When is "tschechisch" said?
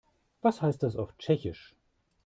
1.19-1.75